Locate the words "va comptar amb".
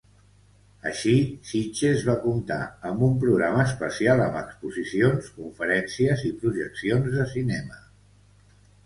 2.07-3.03